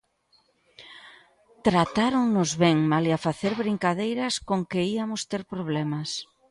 [1.67, 6.09] Tratáronnos ben, malia facer brincadeiras con que iamos ter problemas.